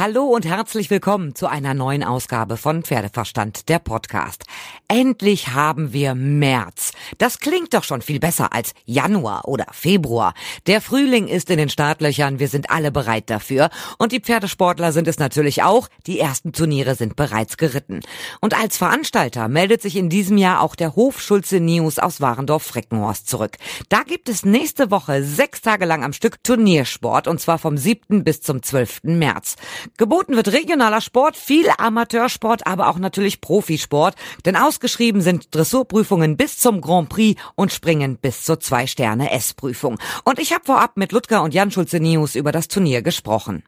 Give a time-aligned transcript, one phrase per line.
[0.00, 4.44] Hallo und herzlich willkommen zu einer neuen Ausgabe von Pferdeverstand, der Podcast.
[4.88, 6.92] Endlich haben wir März.
[7.18, 10.32] Das klingt doch schon viel besser als Januar oder Februar.
[10.66, 13.68] Der Frühling ist in den Startlöchern, wir sind alle bereit dafür.
[13.98, 15.88] Und die Pferdesportler sind es natürlich auch.
[16.06, 18.00] Die ersten Turniere sind bereits geritten.
[18.40, 23.28] Und als Veranstalter meldet sich in diesem Jahr auch der Hof Schulze News aus Warendorf-Freckenhorst
[23.28, 23.58] zurück.
[23.90, 28.24] Da gibt es nächste Woche sechs Tage lang am Stück Turniersport und zwar vom 7.
[28.24, 29.00] bis zum 12.
[29.02, 29.56] März.
[29.96, 36.58] Geboten wird regionaler Sport, viel Amateursport, aber auch natürlich Profisport, denn ausgeschrieben sind Dressurprüfungen bis
[36.58, 39.98] zum Grand Prix und Springen bis zur Zwei-Sterne-S-Prüfung.
[40.24, 43.62] Und ich habe vorab mit Ludger und Jan Schulze-Nius über das Turnier gesprochen.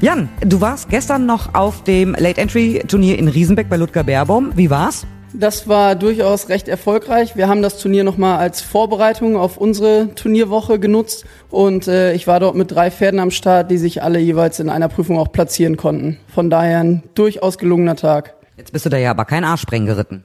[0.00, 4.52] Jan, du warst gestern noch auf dem Late Entry Turnier in Riesenbeck bei Ludger Baerbaum.
[4.56, 5.06] Wie war's?
[5.34, 7.36] Das war durchaus recht erfolgreich.
[7.36, 12.38] Wir haben das Turnier nochmal als Vorbereitung auf unsere Turnierwoche genutzt und äh, ich war
[12.38, 15.78] dort mit drei Pferden am Start, die sich alle jeweils in einer Prüfung auch platzieren
[15.78, 16.18] konnten.
[16.28, 18.34] Von daher ein durchaus gelungener Tag.
[18.58, 20.24] Jetzt bist du da ja aber kein Arschsprengen geritten.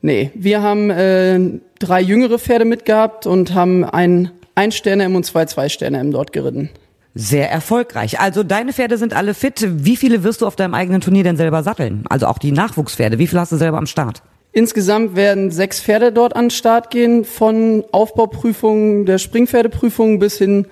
[0.00, 1.38] Nee, wir haben äh,
[1.78, 6.70] drei jüngere Pferde mitgehabt und haben ein Ein-Sterne-M und zwei Zwei-Sterne-M dort geritten.
[7.14, 8.20] Sehr erfolgreich.
[8.20, 9.66] Also deine Pferde sind alle fit.
[9.68, 12.04] Wie viele wirst du auf deinem eigenen Turnier denn selber satteln?
[12.08, 13.18] Also auch die Nachwuchspferde.
[13.18, 14.22] Wie viele hast du selber am Start?
[14.58, 20.66] Insgesamt werden sechs Pferde dort an den Start gehen, von Aufbauprüfungen der Springpferdeprüfung bis hin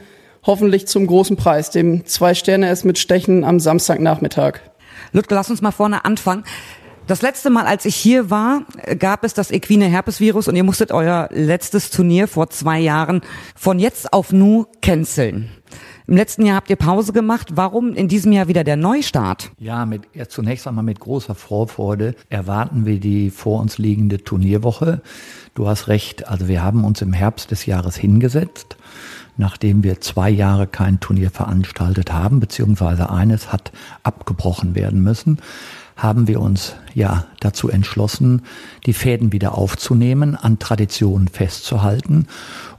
[0.44, 4.58] hoffentlich zum großen Preis, dem Zwei-Sterne-S mit Stechen am Samstagnachmittag.
[5.12, 6.42] Ludger, lass uns mal vorne anfangen.
[7.06, 8.62] Das letzte Mal, als ich hier war,
[8.98, 13.20] gab es das equine Herpesvirus und ihr musstet euer letztes Turnier vor zwei Jahren
[13.54, 15.48] von jetzt auf nu canceln.
[16.08, 17.56] Im letzten Jahr habt ihr Pause gemacht.
[17.56, 19.50] Warum in diesem Jahr wieder der Neustart?
[19.58, 25.02] Ja, mit, ja, zunächst einmal mit großer Vorfreude erwarten wir die vor uns liegende Turnierwoche.
[25.54, 28.76] Du hast recht, also wir haben uns im Herbst des Jahres hingesetzt,
[29.36, 33.72] nachdem wir zwei Jahre kein Turnier veranstaltet haben, beziehungsweise eines hat
[34.04, 35.40] abgebrochen werden müssen
[35.96, 38.42] haben wir uns ja dazu entschlossen,
[38.84, 42.26] die Fäden wieder aufzunehmen, an Traditionen festzuhalten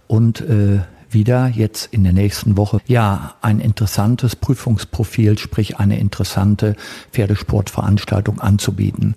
[0.05, 6.75] und äh, wieder jetzt in der nächsten Woche ja ein interessantes Prüfungsprofil, sprich eine interessante
[7.11, 9.15] Pferdesportveranstaltung anzubieten.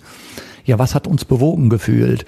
[0.65, 2.25] Ja, was hat uns bewogen gefühlt?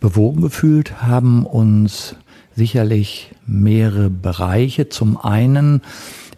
[0.00, 2.16] Bewogen gefühlt haben uns
[2.54, 4.88] sicherlich mehrere Bereiche.
[4.88, 5.82] Zum einen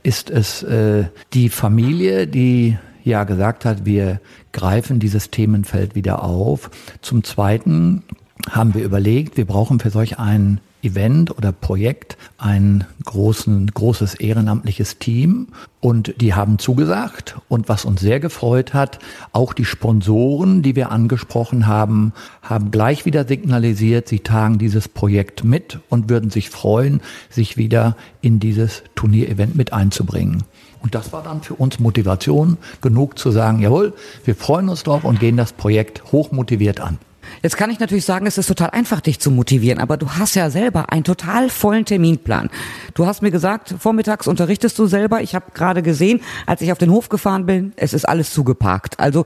[0.03, 4.21] ist es äh, die Familie, die ja gesagt hat, wir
[4.53, 6.71] greifen dieses Themenfeld wieder auf.
[7.03, 8.03] Zum Zweiten
[8.51, 14.99] haben wir überlegt, wir brauchen für solch ein Event oder Projekt ein großen, großes ehrenamtliches
[14.99, 15.49] Team
[15.81, 18.99] und die haben zugesagt und was uns sehr gefreut hat,
[19.33, 22.13] auch die Sponsoren, die wir angesprochen haben,
[22.43, 27.97] haben gleich wieder signalisiert, sie tagen dieses Projekt mit und würden sich freuen, sich wieder
[28.21, 30.45] in dieses Turnierevent mit einzubringen.
[30.81, 35.05] Und das war dann für uns Motivation genug zu sagen, jawohl, wir freuen uns drauf
[35.05, 36.99] und gehen das Projekt hochmotiviert an.
[37.43, 40.35] Jetzt kann ich natürlich sagen, es ist total einfach, dich zu motivieren, aber du hast
[40.35, 42.51] ja selber einen total vollen Terminplan.
[42.95, 45.23] Du hast mir gesagt, vormittags unterrichtest du selber.
[45.23, 48.99] Ich habe gerade gesehen, als ich auf den Hof gefahren bin, es ist alles zugeparkt.
[49.01, 49.25] Also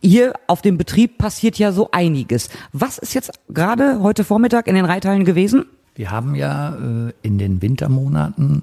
[0.00, 2.50] hier auf dem Betrieb passiert ja so einiges.
[2.72, 5.66] Was ist jetzt gerade heute Vormittag in den Reithallen gewesen?
[5.94, 8.62] Wir haben ja äh, in den Wintermonaten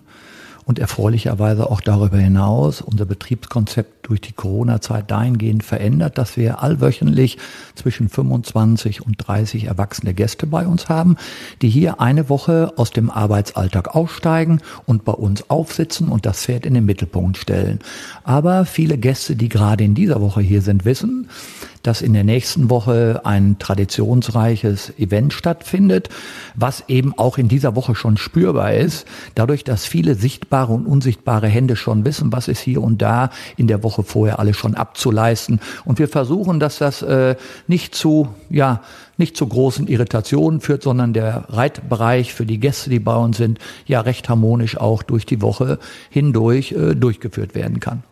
[0.66, 7.38] und erfreulicherweise auch darüber hinaus unser Betriebskonzept durch die Corona-Zeit dahingehend verändert, dass wir allwöchentlich
[7.76, 11.18] zwischen 25 und 30 erwachsene Gäste bei uns haben,
[11.62, 16.66] die hier eine Woche aus dem Arbeitsalltag aussteigen und bei uns aufsitzen und das Pferd
[16.66, 17.80] in den Mittelpunkt stellen.
[18.24, 21.30] Aber viele Gäste, die gerade in dieser Woche hier sind, wissen,
[21.86, 26.10] dass in der nächsten Woche ein traditionsreiches Event stattfindet,
[26.56, 31.48] was eben auch in dieser Woche schon spürbar ist, dadurch, dass viele sichtbare und unsichtbare
[31.48, 35.60] Hände schon wissen, was ist hier und da in der Woche vorher alles schon abzuleisten.
[35.86, 37.36] Und wir versuchen, dass das äh,
[37.68, 38.82] nicht zu, ja,
[39.18, 43.60] nicht zu großen Irritationen führt, sondern der Reitbereich für die Gäste, die bei uns sind,
[43.86, 45.80] ja recht harmonisch auch durch die Woche
[46.10, 48.04] hindurch äh, durchgeführt werden kann.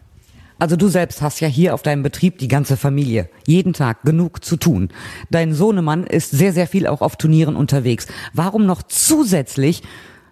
[0.60, 3.30] Also du selbst hast ja hier auf deinem Betrieb die ganze Familie.
[3.46, 4.90] Jeden Tag genug zu tun.
[5.30, 8.08] Dein Sohnemann ist sehr, sehr viel auch auf Turnieren unterwegs.
[8.34, 9.84] Warum noch zusätzlich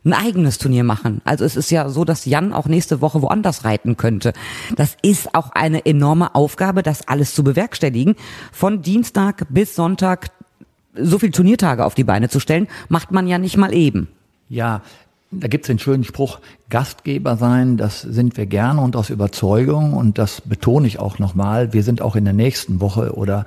[0.03, 1.21] ein eigenes Turnier machen.
[1.25, 4.33] Also es ist ja so, dass Jan auch nächste Woche woanders reiten könnte.
[4.75, 8.15] Das ist auch eine enorme Aufgabe, das alles zu bewerkstelligen.
[8.51, 10.31] Von Dienstag bis Sonntag
[10.95, 14.07] so viel Turniertage auf die Beine zu stellen, macht man ja nicht mal eben.
[14.49, 14.81] Ja,
[15.31, 16.39] da gibt es den schönen Spruch,
[16.71, 17.77] Gastgeber sein.
[17.77, 19.93] Das sind wir gerne und aus Überzeugung.
[19.93, 21.73] Und das betone ich auch nochmal.
[21.73, 23.45] Wir sind auch in der nächsten Woche oder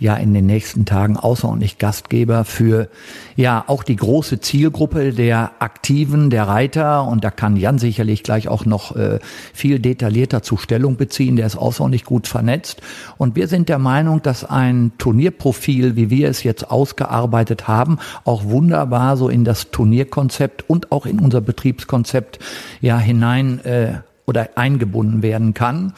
[0.00, 2.88] ja in den nächsten Tagen außerordentlich Gastgeber für
[3.36, 7.06] ja auch die große Zielgruppe der Aktiven, der Reiter.
[7.06, 9.20] Und da kann Jan sicherlich gleich auch noch äh,
[9.52, 11.36] viel detaillierter zu Stellung beziehen.
[11.36, 12.80] Der ist außerordentlich gut vernetzt.
[13.18, 18.44] Und wir sind der Meinung, dass ein Turnierprofil, wie wir es jetzt ausgearbeitet haben, auch
[18.44, 22.38] wunderbar so in das Turnierkonzept und auch in unser Betriebskonzept
[22.80, 23.94] ja hinein äh,
[24.26, 25.94] oder eingebunden werden kann.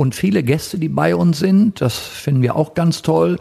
[0.00, 3.38] Und viele Gäste, die bei uns sind, das finden wir auch ganz toll,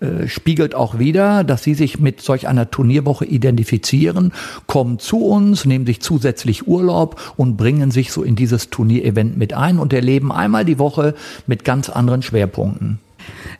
[0.00, 4.32] äh, spiegelt auch wieder, dass sie sich mit solch einer Turnierwoche identifizieren,
[4.66, 9.54] kommen zu uns, nehmen sich zusätzlich Urlaub und bringen sich so in dieses Turnierevent mit
[9.54, 11.14] ein und erleben einmal die Woche
[11.46, 12.98] mit ganz anderen Schwerpunkten.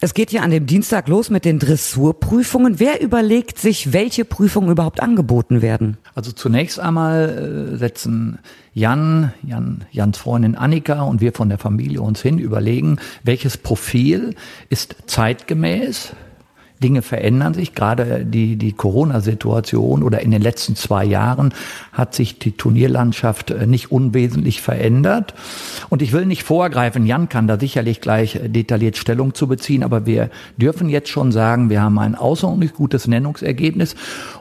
[0.00, 2.80] Es geht ja an dem Dienstag los mit den Dressurprüfungen.
[2.80, 5.96] Wer überlegt sich, welche Prüfungen überhaupt angeboten werden?
[6.14, 8.38] Also zunächst einmal äh, setzen
[8.74, 14.34] Jan, Jan, Jans Freundin Annika und wir von der Familie uns hin, überlegen, welches Profil
[14.70, 16.14] ist zeitgemäß,
[16.82, 17.74] Dinge verändern sich.
[17.74, 21.54] Gerade die, die Corona-Situation oder in den letzten zwei Jahren
[21.92, 25.32] hat sich die Turnierlandschaft äh, nicht unwesentlich verändert.
[25.88, 29.82] Und ich will nicht vorgreifen, Jan kann da sicherlich gleich äh, detailliert Stellung zu beziehen,
[29.82, 33.94] aber wir dürfen jetzt schon sagen, wir haben ein außerordentlich gutes Nennungsergebnis.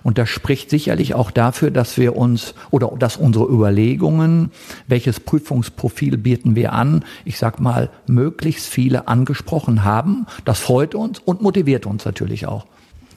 [0.03, 4.51] Und das spricht sicherlich auch dafür, dass wir uns oder dass unsere Überlegungen,
[4.87, 10.25] welches Prüfungsprofil bieten wir an, ich sag mal, möglichst viele angesprochen haben.
[10.45, 12.65] Das freut uns und motiviert uns natürlich natürlich auch.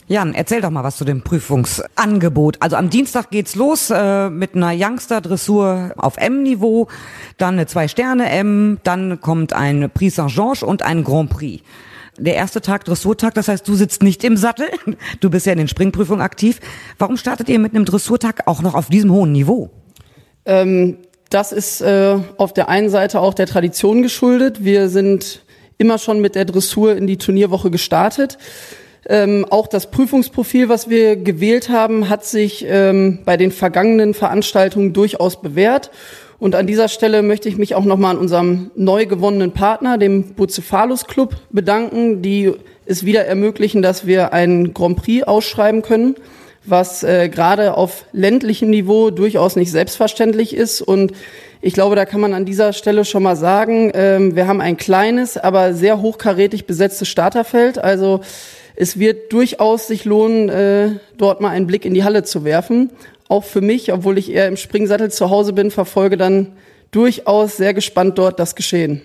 [0.06, 2.60] Jan, erzähl doch mal was zu dem Prüfungsangebot.
[2.60, 6.88] Also am Dienstag geht's los äh, mit einer Youngster-Dressur auf M-Niveau,
[7.38, 11.64] dann eine Zwei-Sterne-M, dann kommt ein Prix Saint-Georges und ein Grand Prix.
[12.18, 14.66] Der erste Tag Dressurtag, das heißt, du sitzt nicht im Sattel,
[15.20, 16.60] du bist ja in den Springprüfungen aktiv.
[16.98, 19.70] Warum startet ihr mit einem Dressurtag auch noch auf diesem hohen Niveau?
[20.44, 20.98] Ähm,
[21.30, 24.64] das ist äh, auf der einen Seite auch der Tradition geschuldet.
[24.64, 25.44] Wir sind
[25.78, 28.38] immer schon mit der Dressur in die Turnierwoche gestartet.
[29.08, 34.92] Ähm, auch das Prüfungsprofil, was wir gewählt haben, hat sich ähm, bei den vergangenen Veranstaltungen
[34.92, 35.90] durchaus bewährt.
[36.38, 40.34] Und an dieser Stelle möchte ich mich auch nochmal an unserem neu gewonnenen Partner, dem
[40.34, 42.52] Bucephalus Club, bedanken, die
[42.86, 46.16] es wieder ermöglichen, dass wir einen Grand Prix ausschreiben können,
[46.64, 50.82] was äh, gerade auf ländlichem Niveau durchaus nicht selbstverständlich ist.
[50.82, 51.12] Und
[51.60, 54.76] ich glaube, da kann man an dieser Stelle schon mal sagen, ähm, wir haben ein
[54.76, 57.78] kleines, aber sehr hochkarätig besetztes Starterfeld.
[57.78, 58.20] Also
[58.76, 62.90] es wird durchaus sich lohnen, äh, dort mal einen Blick in die Halle zu werfen.
[63.28, 66.52] Auch für mich, obwohl ich eher im Springsattel zu Hause bin, verfolge dann
[66.90, 69.02] durchaus sehr gespannt dort das Geschehen.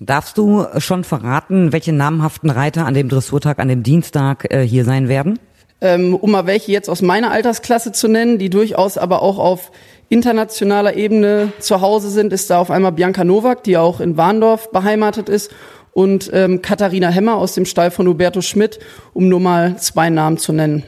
[0.00, 4.84] Darfst du schon verraten, welche namhaften Reiter an dem Dressurtag, an dem Dienstag äh, hier
[4.84, 5.38] sein werden?
[5.80, 9.70] Ähm, um mal welche jetzt aus meiner Altersklasse zu nennen, die durchaus aber auch auf
[10.08, 14.70] internationaler Ebene zu Hause sind, ist da auf einmal Bianca Nowak, die auch in Warndorf
[14.70, 15.50] beheimatet ist
[15.94, 18.78] und ähm, Katharina Hemmer aus dem Stall von Huberto Schmidt,
[19.14, 20.82] um nur mal zwei Namen zu nennen.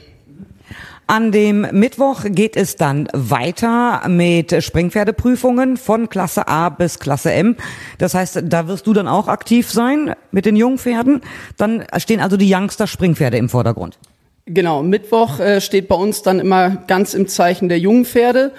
[1.09, 7.55] An dem Mittwoch geht es dann weiter mit Springpferdeprüfungen von Klasse A bis Klasse M.
[7.99, 11.21] Das heißt, da wirst du dann auch aktiv sein mit den Jungpferden.
[11.57, 14.01] Dann stehen also die Youngster Springpferde im Vordergrund.
[14.47, 18.51] Genau, Mittwoch äh, steht bei uns dann immer ganz im Zeichen der Jungpferde.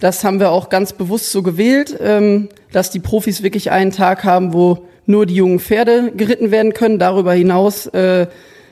[0.00, 4.24] Das haben wir auch ganz bewusst so gewählt, ähm, dass die Profis wirklich einen Tag
[4.24, 6.98] haben, wo nur die jungen Pferde geritten werden können.
[6.98, 8.26] Darüber hinaus äh,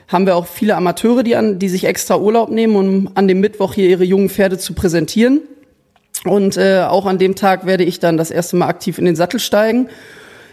[0.07, 3.39] haben wir auch viele Amateure, die, an, die sich extra Urlaub nehmen, um an dem
[3.39, 5.41] Mittwoch hier ihre jungen Pferde zu präsentieren.
[6.25, 9.15] Und äh, auch an dem Tag werde ich dann das erste Mal aktiv in den
[9.15, 9.89] Sattel steigen.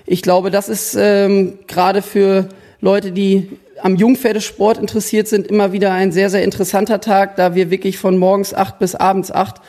[0.06, 2.48] Ich glaube, das ist ähm, gerade für
[2.80, 3.50] Leute, die
[3.82, 8.16] am Jungpferdesport interessiert sind, immer wieder ein sehr, sehr interessanter Tag, da wir wirklich von
[8.16, 9.60] morgens acht bis abends acht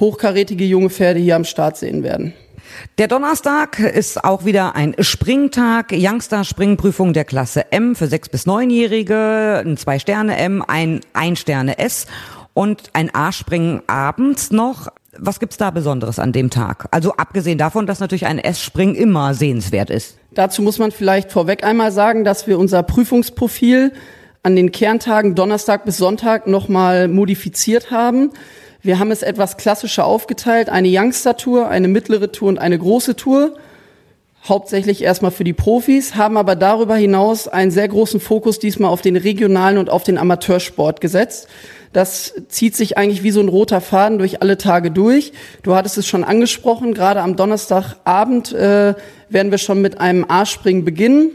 [0.00, 2.32] hochkarätige junge Pferde hier am Start sehen werden.
[2.98, 8.46] Der Donnerstag ist auch wieder ein Springtag, Youngster Springprüfung der Klasse M für sechs bis
[8.46, 12.06] neunjährige, ein zwei Sterne M, ein ein Sterne S
[12.54, 14.88] und ein A-Springen abends noch.
[15.18, 16.88] Was gibt's da Besonderes an dem Tag?
[16.90, 20.18] Also abgesehen davon, dass natürlich ein S-Springen immer sehenswert ist.
[20.32, 23.92] Dazu muss man vielleicht vorweg einmal sagen, dass wir unser Prüfungsprofil
[24.42, 28.30] an den Kerntagen Donnerstag bis Sonntag nochmal modifiziert haben.
[28.86, 33.56] Wir haben es etwas klassischer aufgeteilt, eine Youngster-Tour, eine mittlere Tour und eine große Tour.
[34.44, 39.02] Hauptsächlich erstmal für die Profis, haben aber darüber hinaus einen sehr großen Fokus diesmal auf
[39.02, 41.48] den regionalen und auf den Amateursport gesetzt.
[41.92, 45.32] Das zieht sich eigentlich wie so ein roter Faden durch alle Tage durch.
[45.64, 48.94] Du hattest es schon angesprochen, gerade am Donnerstagabend äh,
[49.28, 51.32] werden wir schon mit einem A-Springen beginnen.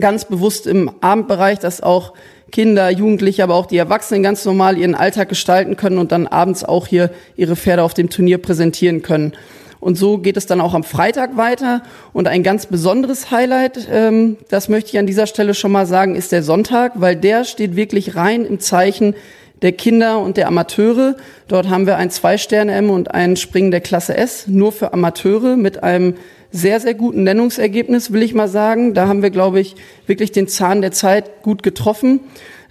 [0.00, 2.14] Ganz bewusst im Abendbereich, dass auch
[2.52, 6.64] Kinder, Jugendliche, aber auch die Erwachsenen ganz normal ihren Alltag gestalten können und dann abends
[6.64, 9.32] auch hier ihre Pferde auf dem Turnier präsentieren können.
[9.84, 11.82] Und so geht es dann auch am Freitag weiter.
[12.14, 16.16] Und ein ganz besonderes Highlight, ähm, das möchte ich an dieser Stelle schon mal sagen,
[16.16, 19.14] ist der Sonntag, weil der steht wirklich rein im Zeichen
[19.60, 21.16] der Kinder und der Amateure.
[21.48, 25.82] Dort haben wir ein Zwei-Sterne-M und ein Springen der Klasse S, nur für Amateure mit
[25.82, 26.14] einem
[26.56, 28.94] sehr, sehr guten Nennungsergebnis, will ich mal sagen.
[28.94, 29.74] Da haben wir, glaube ich,
[30.06, 32.20] wirklich den Zahn der Zeit gut getroffen,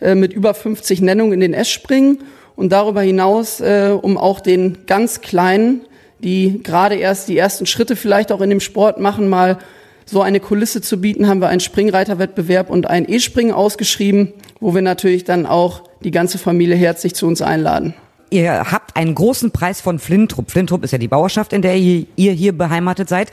[0.01, 2.19] äh, mit über 50 Nennungen in den S-Springen.
[2.55, 5.81] Und darüber hinaus, äh, um auch den ganz Kleinen
[6.23, 9.59] die gerade erst die ersten Schritte vielleicht auch in dem Sport machen, mal
[10.05, 14.81] so eine Kulisse zu bieten, haben wir einen Springreiterwettbewerb und ein E-Springen ausgeschrieben, wo wir
[14.81, 17.93] natürlich dann auch die ganze Familie herzlich zu uns einladen.
[18.29, 20.49] Ihr habt einen großen Preis von Flintrup.
[20.49, 23.31] Flintrup ist ja die Bauerschaft, in der ihr hier beheimatet seid.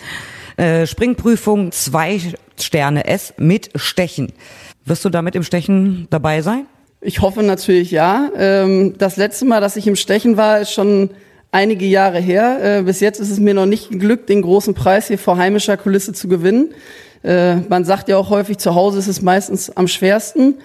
[0.60, 2.20] Äh, Springprüfung zwei
[2.58, 4.30] Sterne S mit Stechen.
[4.84, 6.66] Wirst du damit im Stechen dabei sein?
[7.00, 8.28] Ich hoffe natürlich ja.
[8.36, 11.12] Ähm, das letzte Mal, dass ich im Stechen war, ist schon
[11.50, 12.58] einige Jahre her.
[12.80, 15.78] Äh, bis jetzt ist es mir noch nicht geglückt, den großen Preis hier vor heimischer
[15.78, 16.74] Kulisse zu gewinnen.
[17.24, 20.56] Äh, man sagt ja auch häufig, zu Hause ist es meistens am schwersten.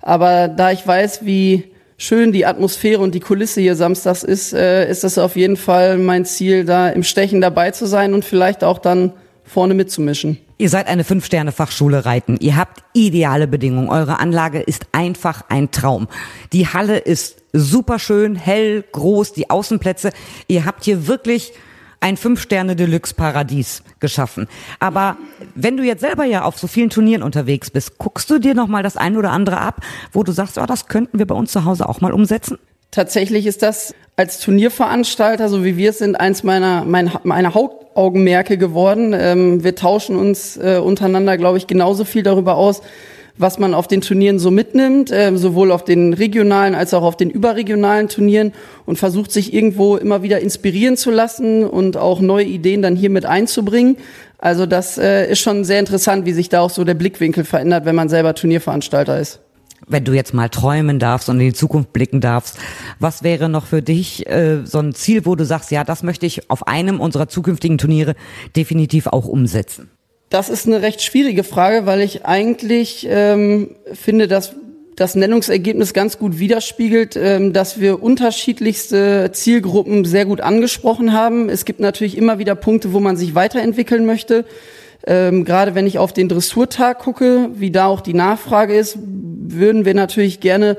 [0.00, 1.64] Aber da ich weiß, wie
[1.98, 6.24] schön die Atmosphäre und die Kulisse hier samstags ist, ist das auf jeden Fall mein
[6.24, 9.12] Ziel, da im Stechen dabei zu sein und vielleicht auch dann
[9.44, 10.38] vorne mitzumischen.
[10.58, 12.36] Ihr seid eine Fünf-Sterne-Fachschule Reiten.
[12.40, 13.88] Ihr habt ideale Bedingungen.
[13.88, 16.08] Eure Anlage ist einfach ein Traum.
[16.52, 20.10] Die Halle ist super schön, hell, groß, die Außenplätze.
[20.48, 21.52] Ihr habt hier wirklich
[22.00, 24.46] ein Fünf-Sterne-Deluxe-Paradies geschaffen.
[24.78, 25.16] Aber
[25.54, 28.68] wenn du jetzt selber ja auf so vielen Turnieren unterwegs bist, guckst du dir noch
[28.68, 29.80] mal das ein oder andere ab,
[30.12, 32.58] wo du sagst, oh, das könnten wir bei uns zu Hause auch mal umsetzen?
[32.94, 38.56] Tatsächlich ist das als Turnierveranstalter, so wie wir es sind, eins meiner, meiner, meiner Hauptaugenmerke
[38.56, 39.12] geworden.
[39.18, 42.82] Ähm, wir tauschen uns äh, untereinander, glaube ich, genauso viel darüber aus,
[43.36, 47.16] was man auf den Turnieren so mitnimmt, äh, sowohl auf den regionalen als auch auf
[47.16, 48.52] den überregionalen Turnieren
[48.86, 53.10] und versucht sich irgendwo immer wieder inspirieren zu lassen und auch neue Ideen dann hier
[53.10, 53.96] mit einzubringen.
[54.38, 57.86] Also das äh, ist schon sehr interessant, wie sich da auch so der Blickwinkel verändert,
[57.86, 59.40] wenn man selber Turnierveranstalter ist
[59.86, 62.58] wenn du jetzt mal träumen darfst und in die Zukunft blicken darfst,
[62.98, 66.26] was wäre noch für dich äh, so ein Ziel, wo du sagst, ja, das möchte
[66.26, 68.14] ich auf einem unserer zukünftigen Turniere
[68.56, 69.90] definitiv auch umsetzen?
[70.30, 74.54] Das ist eine recht schwierige Frage, weil ich eigentlich ähm, finde, dass
[74.96, 81.48] das Nennungsergebnis ganz gut widerspiegelt, ähm, dass wir unterschiedlichste Zielgruppen sehr gut angesprochen haben.
[81.48, 84.44] Es gibt natürlich immer wieder Punkte, wo man sich weiterentwickeln möchte.
[85.06, 89.84] Ähm, Gerade wenn ich auf den Dressurtag gucke, wie da auch die Nachfrage ist, würden
[89.84, 90.76] wir natürlich gerne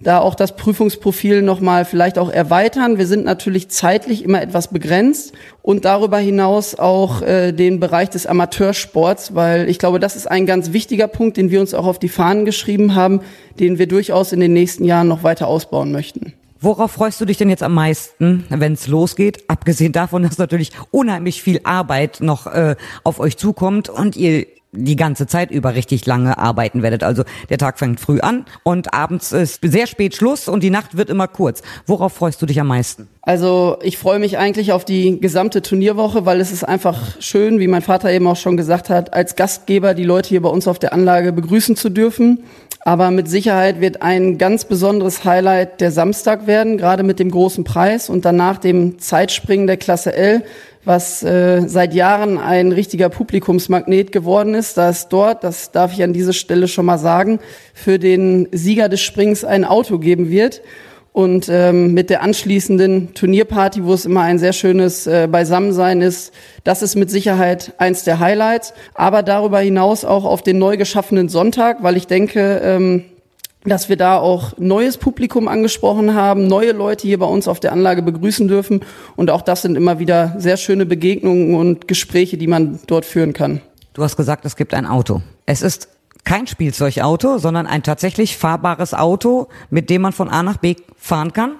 [0.00, 2.98] da auch das Prüfungsprofil nochmal vielleicht auch erweitern.
[2.98, 5.32] Wir sind natürlich zeitlich immer etwas begrenzt
[5.62, 10.46] und darüber hinaus auch äh, den Bereich des Amateursports, weil ich glaube, das ist ein
[10.46, 13.20] ganz wichtiger Punkt, den wir uns auch auf die Fahnen geschrieben haben,
[13.58, 16.32] den wir durchaus in den nächsten Jahren noch weiter ausbauen möchten.
[16.60, 19.44] Worauf freust du dich denn jetzt am meisten, wenn es losgeht?
[19.48, 22.74] Abgesehen davon, dass natürlich unheimlich viel Arbeit noch äh,
[23.04, 27.02] auf euch zukommt und ihr die ganze Zeit über richtig lange arbeiten werdet.
[27.02, 30.96] Also der Tag fängt früh an und abends ist sehr spät Schluss und die Nacht
[30.96, 31.62] wird immer kurz.
[31.86, 33.08] Worauf freust du dich am meisten?
[33.22, 37.68] Also ich freue mich eigentlich auf die gesamte Turnierwoche, weil es ist einfach schön, wie
[37.68, 40.78] mein Vater eben auch schon gesagt hat, als Gastgeber die Leute hier bei uns auf
[40.78, 42.44] der Anlage begrüßen zu dürfen.
[42.80, 47.64] Aber mit Sicherheit wird ein ganz besonderes Highlight der Samstag werden, gerade mit dem großen
[47.64, 50.42] Preis und danach dem Zeitspringen der Klasse L,
[50.84, 56.02] was äh, seit Jahren ein richtiger Publikumsmagnet geworden ist, da es dort, das darf ich
[56.02, 57.40] an dieser Stelle schon mal sagen,
[57.74, 60.62] für den Sieger des Springs ein Auto geben wird
[61.12, 66.32] und ähm, mit der anschließenden Turnierparty, wo es immer ein sehr schönes äh, Beisammensein ist,
[66.62, 68.72] das ist mit Sicherheit eins der Highlights.
[68.94, 73.04] Aber darüber hinaus auch auf den neu geschaffenen Sonntag, weil ich denke, ähm,
[73.68, 77.72] dass wir da auch neues Publikum angesprochen haben, neue Leute hier bei uns auf der
[77.72, 78.80] Anlage begrüßen dürfen.
[79.16, 83.32] Und auch das sind immer wieder sehr schöne Begegnungen und Gespräche, die man dort führen
[83.32, 83.60] kann.
[83.94, 85.22] Du hast gesagt, es gibt ein Auto.
[85.46, 85.88] Es ist
[86.24, 91.32] kein Spielzeugauto, sondern ein tatsächlich fahrbares Auto, mit dem man von A nach B fahren
[91.32, 91.52] kann?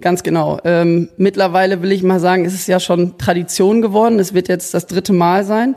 [0.00, 0.58] Ganz genau.
[0.64, 4.18] Ähm, mittlerweile will ich mal sagen, ist es ja schon Tradition geworden.
[4.18, 5.74] Es wird jetzt das dritte Mal sein,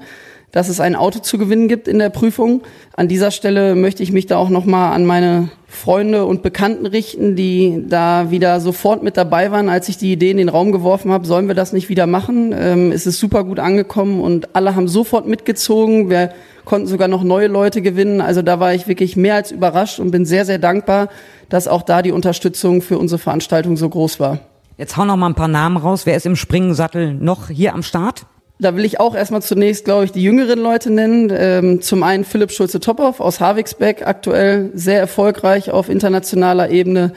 [0.52, 2.64] dass es ein Auto zu gewinnen gibt in der Prüfung.
[2.96, 7.36] An dieser Stelle möchte ich mich da auch nochmal an meine Freunde und Bekannten richten,
[7.36, 11.12] die da wieder sofort mit dabei waren, als ich die Idee in den Raum geworfen
[11.12, 12.54] habe, sollen wir das nicht wieder machen?
[12.58, 16.10] Ähm, es ist super gut angekommen und alle haben sofort mitgezogen.
[16.10, 16.34] Wir
[16.66, 18.22] konnten sogar noch neue Leute gewinnen.
[18.22, 21.10] Also da war ich wirklich mehr als überrascht und bin sehr, sehr dankbar,
[21.50, 24.40] dass auch da die Unterstützung für unsere Veranstaltung so groß war.
[24.78, 26.06] Jetzt hau noch mal ein paar Namen raus.
[26.06, 28.26] Wer ist im Springensattel noch hier am Start?
[28.64, 31.30] Da will ich auch erstmal zunächst, glaube ich, die jüngeren Leute nennen.
[31.36, 37.12] Ähm, zum einen Philipp Schulze-Tophoff aus Havigsbeck, aktuell sehr erfolgreich auf internationaler Ebene.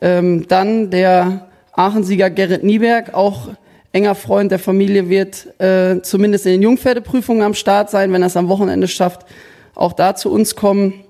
[0.00, 3.50] Ähm, dann der Aachensieger Gerrit Nieberg, auch
[3.92, 8.26] enger Freund der Familie wird äh, zumindest in den Jungpferdeprüfungen am Start sein, wenn er
[8.26, 9.24] es am Wochenende schafft,
[9.76, 11.04] auch da zu uns kommen.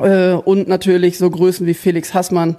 [0.00, 2.56] Äh, und natürlich so Größen wie Felix Hassmann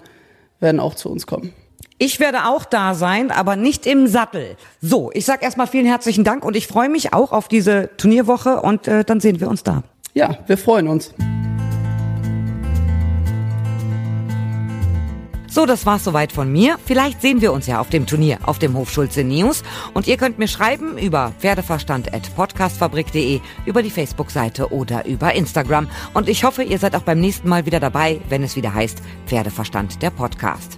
[0.61, 1.53] werden auch zu uns kommen.
[1.97, 4.57] Ich werde auch da sein, aber nicht im Sattel.
[4.81, 8.61] So, ich sag erstmal vielen herzlichen Dank und ich freue mich auch auf diese Turnierwoche
[8.61, 9.83] und äh, dann sehen wir uns da.
[10.13, 11.13] Ja, wir freuen uns.
[15.55, 16.77] So, das war's soweit von mir.
[16.85, 19.63] Vielleicht sehen wir uns ja auf dem Turnier auf dem Hof Schulze News.
[19.93, 25.87] Und ihr könnt mir schreiben über pferdeverstand.podcastfabrik.de, über die Facebook-Seite oder über Instagram.
[26.13, 29.01] Und ich hoffe, ihr seid auch beim nächsten Mal wieder dabei, wenn es wieder heißt
[29.27, 30.77] Pferdeverstand der Podcast.